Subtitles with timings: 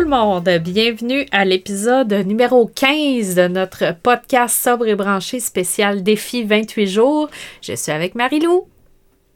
[0.00, 6.02] Tout le monde, bienvenue à l'épisode numéro 15 de notre podcast Sobre et branché spécial
[6.02, 7.28] défi 28 jours.
[7.60, 8.66] Je suis avec Marilou.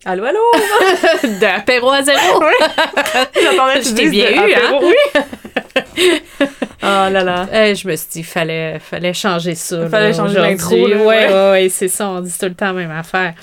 [0.07, 0.41] Allô, allô!
[1.23, 2.19] de apéro à zéro!
[3.35, 4.79] Tu Je t'ai bien eu, hein?
[4.81, 4.95] Oui!
[6.83, 7.47] oh là là.
[7.53, 9.87] Euh, je me suis dit, fallait, fallait changer ça.
[9.91, 11.05] Fallait là, changer l'intro, Ouais, ouais.
[11.05, 13.35] ouais, ouais, c'est ça, on dit tout le temps la même affaire.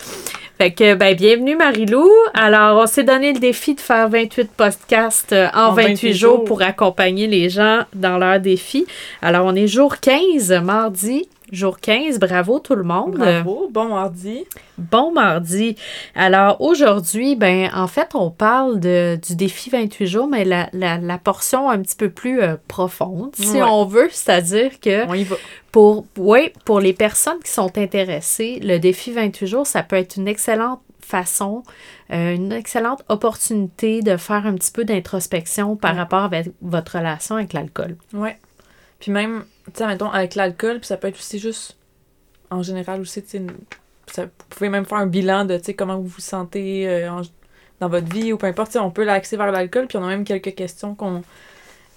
[0.61, 2.07] Fait que, ben, bienvenue Marilou.
[2.35, 6.13] Alors, on s'est donné le défi de faire 28 podcasts euh, en, En 28, 28
[6.13, 6.43] jours jours.
[6.45, 8.85] pour accompagner les gens dans leur défi.
[9.23, 11.27] Alors, on est jour 15, mardi.
[11.52, 13.18] Jour 15, bravo tout le monde.
[13.18, 14.46] Bravo, bon mardi.
[14.77, 15.76] Bon mardi.
[16.16, 20.98] Alors aujourd'hui, ben en fait, on parle de, du défi 28 jours, mais la, la,
[20.98, 23.63] la portion un petit peu plus euh, profonde, si Ouais.
[23.63, 25.35] on veut, c'est-à-dire que On y va.
[25.74, 30.15] pour, ouais, pour les personnes qui sont intéressées, le défi 28 jours, ça peut être
[30.15, 31.63] une excellente façon,
[32.13, 35.99] euh, une excellente opportunité de faire un petit peu d'introspection par Ouais.
[35.99, 37.98] rapport avec votre relation avec l'alcool.
[38.13, 38.38] Ouais.
[39.02, 41.77] Puis même, tu sais, mettons, avec l'alcool, puis ça peut être aussi juste,
[42.49, 43.29] en général aussi, tu
[44.07, 47.09] sais, vous pouvez même faire un bilan de, tu sais, comment vous vous sentez euh,
[47.79, 50.23] dans votre vie ou peu importe, on peut l'axer vers l'alcool, puis on a même
[50.23, 51.23] quelques questions qu'on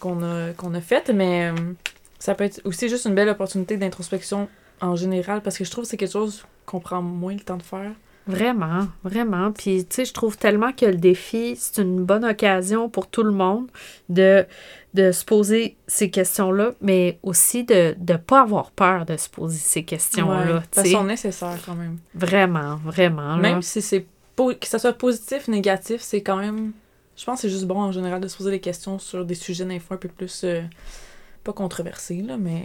[0.01, 1.73] qu'on a, qu'on a faites, mais euh,
[2.19, 4.49] ça peut être aussi juste une belle opportunité d'introspection
[4.81, 7.57] en général, parce que je trouve que c'est quelque chose qu'on prend moins le temps
[7.57, 7.93] de faire.
[8.27, 9.53] Vraiment, vraiment.
[9.53, 13.23] Puis, tu sais, je trouve tellement que le défi, c'est une bonne occasion pour tout
[13.23, 13.69] le monde
[14.09, 14.47] de,
[14.95, 19.59] de se poser ces questions-là, mais aussi de ne pas avoir peur de se poser
[19.59, 20.55] ces questions-là.
[20.55, 20.83] Ouais, sais.
[20.83, 21.99] qu'elles sont nécessaires quand même.
[22.15, 23.37] Vraiment, vraiment.
[23.37, 23.43] là.
[23.43, 26.73] Même si c'est que ça soit positif, négatif, c'est quand même.
[27.17, 29.35] Je pense que c'est juste bon en général de se poser des questions sur des
[29.37, 30.43] sujets d'info un peu plus.
[30.45, 30.63] euh,
[31.45, 32.63] pas controversés, là, mais.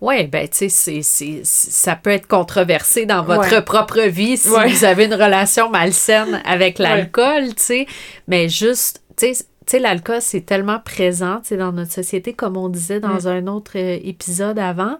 [0.00, 1.00] Ouais, ben, tu sais,
[1.44, 3.62] ça peut être controversé dans votre Ouais.
[3.62, 4.68] propre vie si Ouais.
[4.68, 6.84] vous avez une relation malsaine avec Ouais.
[6.84, 7.86] l'alcool, tu sais.
[8.28, 12.56] Mais juste, tu sais, tu sais, l'alcool, c'est tellement présent, tu dans notre société, comme
[12.56, 13.26] on disait dans Mm.
[13.28, 14.98] un autre euh, épisode avant.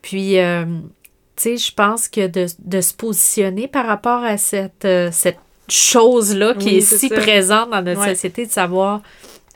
[0.00, 0.64] Puis, euh,
[1.36, 5.38] tu sais, je pense que de, de se positionner par rapport à cette, euh, cette
[5.68, 7.16] chose-là qui Oui, est si ça.
[7.16, 9.00] présente dans notre société, de savoir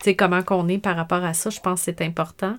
[0.05, 2.57] sais, comment qu'on est par rapport à ça, je pense que c'est important.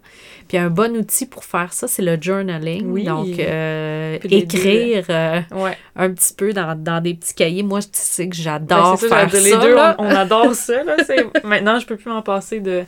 [0.47, 2.85] Puis un bon outil pour faire ça, c'est le journaling.
[2.87, 3.03] Oui.
[3.03, 5.77] Donc, euh, écrire euh, Ouais.
[5.95, 7.63] un petit peu dans, dans des petits cahiers.
[7.63, 9.43] Moi, tu sais que Ben, j'adore c'est faire ça, ça.
[9.43, 9.95] les deux, là.
[9.99, 10.95] on, on adore ça, là.
[11.43, 12.83] Maintenant, je peux plus m'en passer de.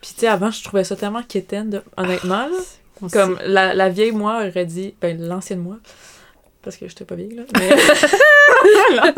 [0.00, 1.82] Puis, tu sais, avant, je trouvais ça tellement quétaine, de...
[1.96, 2.58] honnêtement, là.
[3.02, 5.76] On Comme la, la vieille moi aurait dit, ben l'ancienne moi,
[6.62, 7.76] parce que j'étais pas vieille là, mais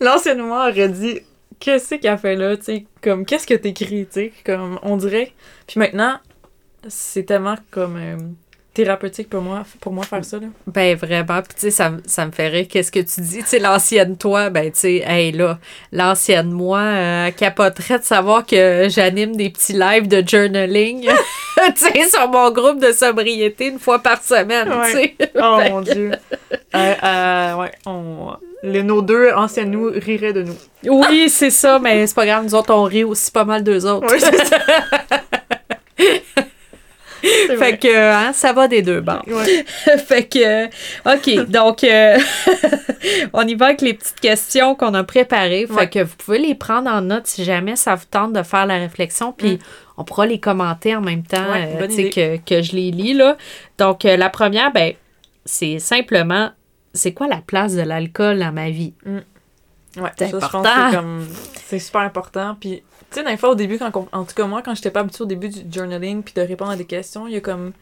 [0.00, 1.20] l'ancienne moi aurait dit,
[1.64, 5.32] qu'est-ce qu'elle fait là, tu sais, comme qu'est-ce que t'écris, tu sais, comme on dirait.
[5.66, 6.16] Puis maintenant,
[6.88, 8.16] c'est tellement comme euh,
[8.74, 10.46] thérapeutique pour moi, pour moi faire ça là.
[10.66, 12.66] Ben vraiment, puis tu sais, ça, me- ça me fait rire.
[12.68, 13.38] Qu'est-ce que tu dis?
[13.38, 15.58] Tu sais, l'ancienne toi, ben tu sais, hey là,
[15.92, 22.08] l'ancienne moi euh, capoterait de savoir que j'anime des petits lives de journaling, tu sais,
[22.08, 25.16] sur mon groupe de sobriété une fois par semaine, tu sais.
[25.40, 26.10] Oh mon dieu.
[26.74, 30.56] Euh, euh, ouais, on, les, nos deux anciennes nous riraient de nous.
[30.86, 33.84] Oui, c'est ça, mais c'est pas grave, nous autres, on rit aussi pas mal d'eux
[33.86, 34.10] autres.
[34.10, 34.58] Ouais, c'est ça.
[35.98, 36.22] Vrai.
[37.56, 39.22] Fait que, hein, ça va des deux bords.
[39.28, 39.64] Ouais.
[40.08, 40.66] fait que,
[41.14, 42.18] OK, donc, euh,
[43.32, 45.66] on y va avec les petites questions qu'on a préparées.
[45.68, 45.88] Fait Ouais.
[45.88, 48.78] que vous pouvez les prendre en note si jamais ça vous tente de faire la
[48.78, 49.58] réflexion, puis Mm.
[49.98, 53.36] on pourra les commenter en même temps, Ouais, euh, que, que je les lis, là.
[53.78, 54.94] Donc, euh, la première, ben,
[55.44, 56.50] c'est simplement,
[56.94, 58.94] c'est quoi la place de l'alcool dans ma vie?
[59.06, 60.90] Ouais, C'est ça, je pense important.
[60.90, 61.26] c'est comme
[61.66, 62.56] c'est super important.
[62.58, 64.90] Puis, tu sais, des fois, au début, quand on- en tout cas, moi, quand j'étais
[64.90, 67.40] pas habituée au début du journaling puis de répondre à des questions, il y a
[67.40, 67.72] comme.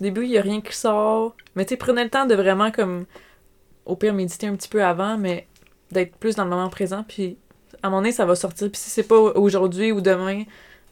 [0.00, 1.36] Au début, il y a rien qui sort.
[1.54, 3.04] Mais, tu sais, prenez le temps de vraiment, comme.
[3.86, 5.46] Au pire, méditer un petit peu avant, mais
[5.92, 7.04] d'être plus dans le moment présent.
[7.06, 7.36] Puis,
[7.82, 8.68] à un moment donné, ça va sortir.
[8.70, 10.42] Puis, si c'est pas aujourd'hui ou demain,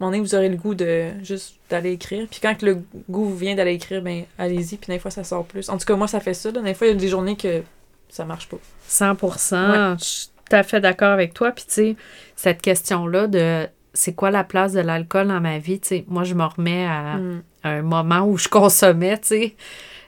[0.01, 2.27] moment donné, vous aurez le goût de juste d'aller écrire.
[2.31, 4.77] Puis, quand le goût vous vient d'aller écrire, ben, allez-y.
[4.77, 5.69] Puis, des fois, ça sort plus.
[5.69, 6.51] En tout cas, moi, ça fait ça.
[6.51, 6.61] là.
[6.61, 7.63] Des fois, il y a des journées que
[8.09, 8.57] ça marche pas.
[8.89, 11.51] 100% Je suis tout à fait d'accord avec toi.
[11.53, 11.97] Puis, tu sais,
[12.37, 16.25] cette question-là de c'est quoi la place de l'alcool dans ma vie, tu sais, moi,
[16.25, 17.43] je me remets à, Mm.
[17.63, 19.55] à un moment où je consommais, tu sais.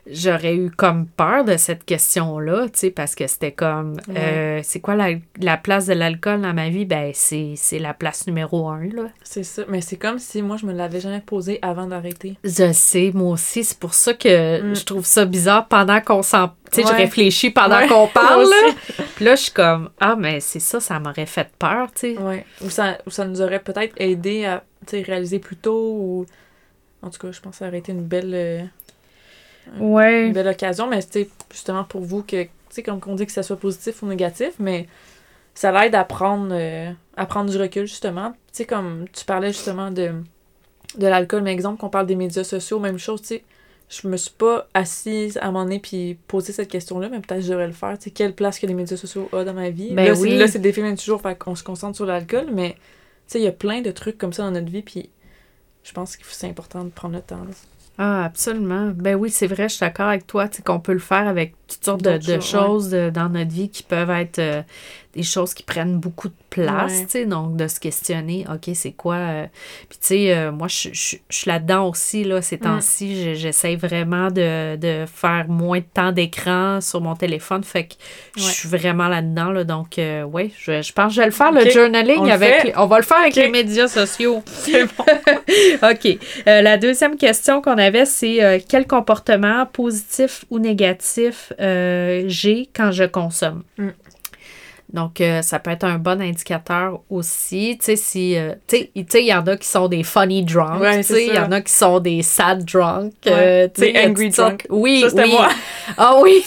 [0.07, 4.15] J'aurais eu comme peur de cette question-là, tu sais, parce que c'était comme, Ouais.
[4.19, 5.11] euh, c'est quoi la,
[5.41, 6.85] la place de l'alcool dans ma vie?
[6.85, 9.05] Ben, c'est c'est la place numéro un, là.
[9.23, 9.63] C'est ça.
[9.69, 12.37] Mais c'est comme si moi, je me l'avais jamais posé avant d'arrêter.
[12.45, 13.65] Je sais, moi aussi.
[13.65, 14.75] C'est pour ça que Mm.
[14.77, 16.49] je trouve ça bizarre pendant qu'on s'en...
[16.73, 18.73] Tu sais, je réfléchis pendant Ouais, qu'on parle, là.
[19.17, 22.19] Puis là, je suis comme, ah, mais c'est ça, ça m'aurait fait peur, tu sais.
[22.19, 22.45] Ouais.
[22.65, 26.27] Ou ça, ou ça nous aurait peut-être aidé à tu sais, réaliser plus tôt ou.
[27.03, 28.63] En tout cas, je pense que ça aurait été une belle, euh,
[29.81, 30.27] Ouais.
[30.27, 33.33] une belle occasion, mais c'était justement pour vous que, tu sais, comme on dit que
[33.33, 34.89] ça soit positif ou négatif, mais
[35.55, 38.31] ça l'aide à prendre, euh, à prendre du recul, justement.
[38.33, 40.13] Tu sais, comme tu parlais justement de,
[40.99, 43.45] de l'alcool, mais exemple qu'on parle des médias sociaux, même chose, tu sais.
[43.91, 47.41] Je me suis pas assise à un moment donné puis posé cette question-là, mais peut-être
[47.41, 47.97] que je devrais le faire.
[47.99, 49.91] Tu sais, quelle place que les médias sociaux ont dans ma vie?
[49.93, 50.61] Ben là, c'est- oui.
[50.61, 52.77] défi même toujours, fait qu'on se concentre sur l'alcool, mais tu
[53.27, 55.11] sais, il y a plein de trucs comme ça dans notre vie, puis
[55.85, 57.45] je pense que c'est important de prendre le temps.
[57.45, 57.51] là.
[57.97, 58.91] Ah, absolument.
[58.95, 61.29] Ben oui, c'est vrai, je suis d'accord avec toi, tu sais, qu'on peut le faire
[61.29, 64.41] avec toutes sortes de, D'autres de choses, choses euh, dans notre vie qui peuvent être
[64.41, 64.63] euh,
[65.15, 67.05] des choses qui prennent beaucoup de place, Ouais.
[67.05, 69.15] tu sais, donc de se questionner, OK, c'est quoi...
[69.17, 69.47] euh,
[69.89, 74.29] Puis tu sais, euh, moi, je, suis là-dedans aussi, là, ces temps-ci, je- j'essaie vraiment
[74.31, 77.95] de, de faire moins de temps d'écran sur mon téléphone, fait que
[78.37, 78.51] je Ouais.
[78.51, 81.53] suis vraiment là-dedans, là, donc euh, ouais, je, je pense que je vais le faire,
[81.53, 82.73] le journaling On avec...
[82.77, 84.43] on va le faire avec les médias sociaux.
[84.47, 85.05] C'est bon.
[85.91, 86.19] OK.
[86.47, 93.63] La deuxième question qu'on avait, c'est quel comportement positif ou négatif j'ai quand je consomme?
[93.79, 93.89] Mm.
[94.95, 97.77] Donc, euh, ça peut être un bon indicateur aussi.
[97.81, 98.39] Tu sais, si.
[98.39, 98.77] euh, tu
[99.09, 100.81] sais, il y en a qui sont des funny drunk.
[100.81, 103.13] Ouais, tu c'est sais, il y en a qui sont des sad drunk.
[103.27, 103.33] Ouais.
[103.33, 104.67] euh, tu sais, angry drunk.
[104.71, 105.33] Oui, Ça, c'était oui.
[105.33, 105.49] moi.
[105.99, 106.45] Ah oui.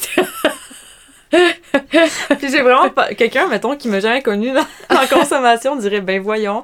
[1.30, 3.14] Puis j'ai vraiment pas...
[3.14, 4.62] Quelqu'un, mettons, qui m'a jamais connu dans...
[4.98, 6.64] en consommation, dirait, ben voyons,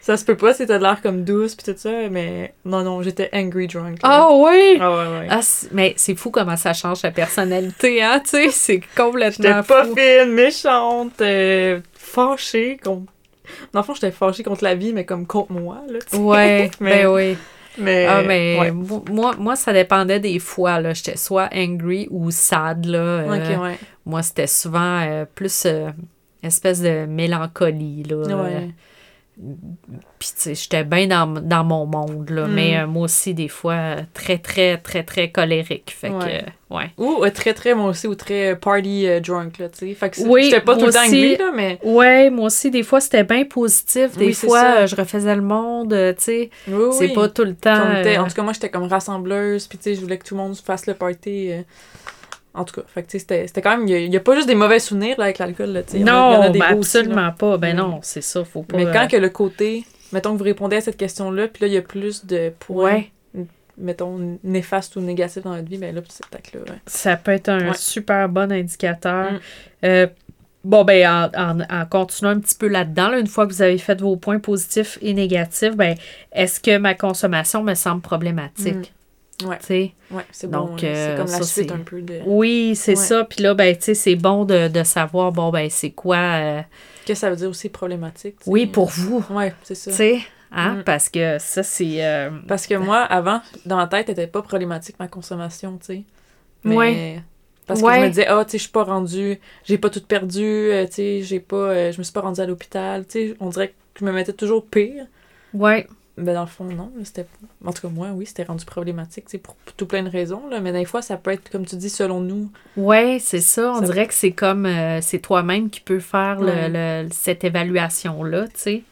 [0.00, 2.82] ça se peut pas si t'as de l'air comme douce puis tout ça, mais non,
[2.82, 3.98] non, j'étais angry drunk.
[4.02, 4.78] Ah oui.
[4.80, 5.26] Ah ouais, ouais.
[5.30, 5.40] Ah,
[5.72, 9.84] mais c'est fou comment ça change ta personnalité, hein, tu sais, c'est J'étais complètement pas
[9.84, 9.94] fou.
[9.96, 13.12] fine, méchante, euh, fâchée contre...
[13.72, 16.22] Dans le fond, j'étais fâchée contre la vie, mais comme contre moi, là, tu sais.
[16.22, 17.36] Ouais, Mais- ben oui.
[17.78, 18.70] Mais, Ah, mais ouais.
[18.72, 20.92] moi, moi, ça dépendait des fois, là.
[20.92, 22.98] J'étais soit angry ou sad, là.
[22.98, 23.78] Euh, ouais.
[24.04, 25.90] Moi, c'était souvent euh, plus euh,
[26.42, 28.16] espèce de mélancolie, là.
[28.42, 28.68] Ouais.
[30.18, 32.46] Puis, tu sais, j'étais bien dans, dans mon monde, là.
[32.46, 32.52] Mm.
[32.52, 35.94] Mais euh, moi aussi, des fois, euh, très, très, très, très colérique.
[35.98, 36.18] Fait Ouais.
[36.18, 36.90] que, euh, ouais.
[36.98, 39.94] Ou euh, très, très, moi aussi, ou très party euh, drunk, là, tu sais.
[39.94, 41.16] Fait que c'est- Oui, j'étais pas tout moi le temps aussi.
[41.16, 41.78] angry, là, mais...
[41.82, 44.16] Ouais, moi aussi, des fois, c'était bien positif.
[44.18, 46.50] Des Oui, fois, euh, je refaisais le monde, euh, tu sais.
[46.68, 47.12] Oui, C'est oui.
[47.14, 47.70] pas tout le temps.
[47.94, 50.34] euh, En tout cas, moi, j'étais comme rassembleuse, puis tu sais, je voulais que tout
[50.34, 51.52] le monde fasse le party.
[52.54, 53.86] Euh, En tout cas, fait que c'était c'était quand même.
[53.88, 57.32] Il y a- pas juste des mauvais souvenirs là, avec l'alcool, là, Non, aussi, absolument
[57.32, 57.56] pas.
[57.58, 57.78] Ben Mm.
[57.78, 58.76] non, c'est ça, faut pas...
[58.76, 59.84] Mais euh, quand que le côté.
[60.12, 63.04] Mettons que vous répondez à cette question-là, puis là, il y a plus de points,
[63.34, 63.46] Ouais.
[63.78, 66.78] mettons, néfastes ou négatifs dans notre vie, ben là, c'est peut-être là, ouais.
[66.86, 67.74] Ça peut être un Ouais.
[67.76, 69.32] super bon indicateur.
[69.32, 69.38] Mm.
[69.84, 70.06] Euh,
[70.64, 71.06] bon, ben,
[71.36, 74.00] en, en- en continuant un petit peu là-dedans, là, une fois que vous avez fait
[74.00, 75.94] vos points positifs et négatifs, ben,
[76.32, 78.74] est-ce que ma consommation me semble problématique?
[78.74, 78.82] Mm.
[79.44, 79.58] Ouais.
[79.58, 79.92] Tu sais?
[80.10, 80.74] Ouais, c'est Donc, bon.
[80.76, 80.84] ouais.
[80.84, 82.20] euh, c'est comme la ça, suite c'est- un peu de.
[82.26, 82.96] Oui, c'est Ouais.
[82.96, 83.24] ça.
[83.24, 86.60] Puis là, ben, tu sais, c'est bon de, de savoir, bon, ben, c'est quoi, euh,
[87.06, 88.36] que ça veut dire aussi problématique?
[88.46, 89.90] oui, pour vous, Ouais, c'est ça.
[89.90, 90.20] tu sais,
[90.52, 90.74] hein?
[90.76, 90.82] Mm.
[90.84, 92.04] Parce que ça, c'est...
[92.04, 96.02] euh, Parce que moi, avant, dans ma tête, n'était pas problématique ma consommation, tu sais.
[96.64, 97.22] Mais Ouais.
[97.66, 97.94] Parce que Ouais.
[97.96, 100.92] je me disais, ah, tu sais, je suis pas rendue, j'ai pas tout perdu, tu
[100.92, 103.74] sais, j'ai pas, je me suis pas rendue à l'hôpital, tu sais, on dirait que
[104.00, 105.06] je me mettais toujours pire.
[105.54, 107.24] ouais, Mais dans le fond, non, c'était,
[107.64, 110.60] en tout cas, moi, oui, c'était rendu problématique, sais, pour tout plein de raisons, là,
[110.60, 112.50] mais des fois, ça peut être, comme tu dis, selon nous.
[112.76, 113.72] ouais, c'est ça.
[113.72, 114.66] On Ça- dirait que c'est comme...
[114.66, 117.02] euh, c'est toi-même qui peux faire le- Ouais.
[117.04, 118.82] le- cette évaluation-là, tu sais.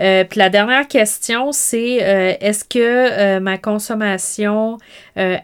[0.00, 4.78] Euh, puis la dernière question, c'est euh, est-ce que ma consommation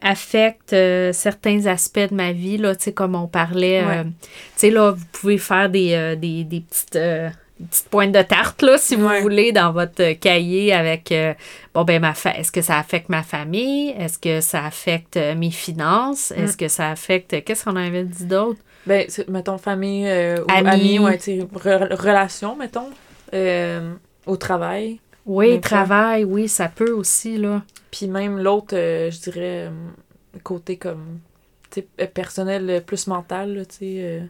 [0.03, 0.75] affecte
[1.13, 4.05] certains aspects de ma vie, là, tu sais, comme on parlait, Ouais.
[4.05, 4.11] tu
[4.57, 6.97] sais, là, vous pouvez faire des, des, des petites,
[7.61, 9.21] des petites pointes de tarte, là, si vous Ouais.
[9.21, 11.35] voulez, dans votre cahier avec, euh,
[11.75, 13.91] bon, ben, ma fa- est-ce que ça affecte ma famille?
[13.91, 16.33] Est-ce que ça affecte euh, mes finances?
[16.37, 16.41] Mm.
[16.43, 18.59] Est-ce que ça affecte, qu'est-ce qu'on avait dit d'autre?
[18.87, 20.71] Ben, mettons, famille euh, ou Amis.
[20.71, 22.89] amis, ouais, re- relations, mettons,
[23.35, 23.93] euh,
[24.27, 24.99] au travail.
[25.27, 27.63] Oui, travail, oui, ça peut aussi, là.
[27.91, 29.71] Puis même l'autre, je dirais,
[30.43, 31.19] côté comme,
[32.15, 34.21] personnel, plus mental, tu sais, euh,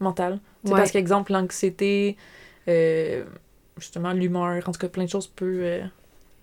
[0.00, 0.38] mental.
[0.64, 0.72] Ouais.
[0.72, 2.16] Parce qu'exemple, l'anxiété,
[2.68, 3.24] euh,
[3.78, 5.82] justement, l'humeur, en tout cas, plein de choses peut, euh,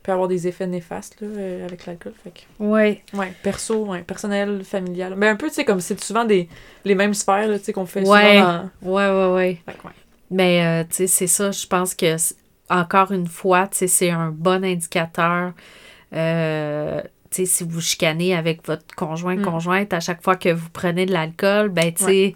[0.04, 2.14] peut avoir des effets néfastes, là, euh, avec l'alcool.
[2.24, 3.02] Fait que, Oui.
[3.14, 5.14] ouais, perso, ouais, personnel, familial.
[5.16, 6.50] Mais un peu, tu sais, comme c'est souvent des,
[6.86, 8.38] les mêmes sphères, là, tu sais, qu'on fait Ouais.
[8.40, 8.90] souvent dans...
[8.90, 9.62] Ouais, ouais, ouais.
[9.66, 9.94] Fait que, ouais.
[10.32, 12.16] Mais, tu sais, c'est ça, je pense que,
[12.70, 15.54] encore une fois, tu sais, c'est un bon indicateur.
[16.14, 19.42] Euh, tu sais, si vous chicanez avec votre conjoint, Mm.
[19.44, 22.36] conjointe, à chaque fois que vous prenez de l'alcool, ben, tu sais,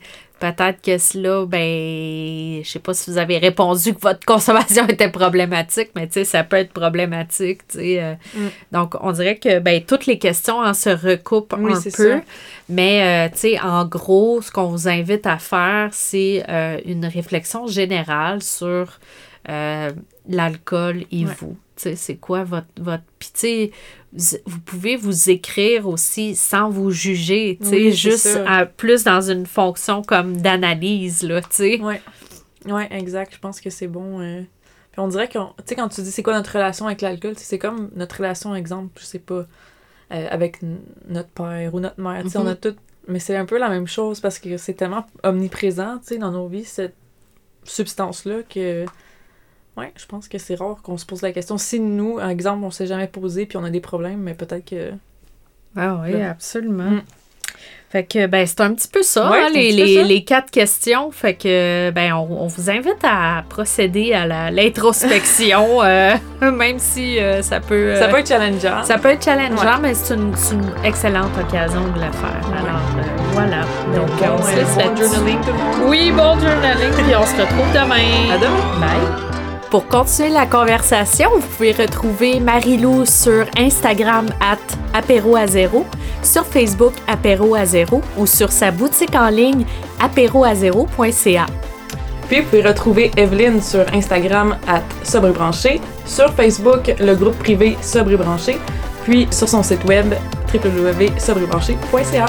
[0.54, 5.10] peut-être que cela, ben, je sais pas si vous avez répondu que votre consommation était
[5.10, 8.04] problématique, mais tu sais, ça peut être problématique, tu sais.
[8.04, 8.14] euh.
[8.36, 8.48] Mm.
[8.72, 11.90] Donc, on dirait que, ben, toutes les questions en se recoupent Oui, un peu.
[11.90, 12.22] ça.
[12.70, 17.06] Mais, euh, tu sais, en gros, ce qu'on vous invite à faire, c'est euh, une
[17.06, 19.00] réflexion générale sur
[19.50, 19.92] euh,
[20.28, 21.32] l'alcool et Ouais.
[21.40, 21.58] vous.
[21.78, 22.68] C'est quoi votre...
[22.80, 23.04] votre...
[23.20, 23.40] Puis, tu
[24.16, 29.04] sais, vous- pouvez vous écrire aussi sans vous juger, tu sais, Oui, juste à- plus
[29.04, 31.82] dans une fonction comme d'analyse, là, tu sais.
[31.82, 32.02] Ouais.
[32.66, 33.34] Ouais, exact.
[33.36, 34.22] Je pense que c'est bon.
[34.22, 34.42] euh.
[34.94, 37.34] Puis on dirait que, tu sais, quand tu dis c'est quoi notre relation avec l'alcool,
[37.36, 39.46] c'est comme notre relation, exemple, je sais pas,
[40.14, 40.60] euh, avec
[41.10, 42.24] notre père ou notre mère.
[42.24, 42.76] Tu sais, on a tout.
[43.10, 46.32] Mais c'est un peu la même chose parce que c'est tellement omniprésent, tu sais, dans
[46.32, 46.96] nos vies, cette
[47.66, 48.86] substance-là, que.
[49.78, 51.58] Ouais, je pense que c'est rare qu'on se pose la question.
[51.58, 54.66] Si nous, un exemple, on s'est jamais posé puis on a des problèmes, mais peut-être
[54.70, 54.92] que.
[55.76, 56.30] Ah oui, Là.
[56.32, 56.84] absolument.
[56.92, 57.02] Mm.
[57.90, 60.02] Fait que, ben, c'est un petit peu ça, Ouais, hein, les, petit peu les, ça.
[60.04, 61.12] les quatre questions.
[61.12, 67.20] Fait que, ben, on, on vous invite à procéder à la- l'introspection, euh, même si
[67.20, 67.96] euh, ça peut...
[67.96, 68.84] Ça euh, peut être challengeant.
[68.84, 69.80] ça peut être challengeant, Ouais.
[69.82, 72.50] mais c'est une, une excellente occasion de le faire.
[72.50, 72.58] Ouais.
[72.58, 73.62] Alors, euh, voilà.
[73.94, 75.90] Donc, Bon, on se laisse bon journaling, tout le monde.
[75.90, 78.34] Oui, bon journaling, puis on se retrouve demain.
[78.34, 78.80] À demain.
[78.80, 79.35] Bye.
[79.76, 84.58] Pour continuer la conversation, vous pouvez retrouver Marie-Lou sur Instagram at
[84.94, 85.86] apéro à zéro,
[86.24, 89.66] sur Facebook apéro à zéro ou sur sa boutique en ligne
[90.00, 91.46] apéroazéro.ca.
[92.30, 97.38] Puis vous pouvez retrouver Evelyne sur Instagram à Sobre et Branché, sur Facebook le groupe
[97.40, 98.58] privé Sobre Branché,
[99.04, 100.14] puis sur son site web
[100.54, 102.28] www.sobrebranché.ca.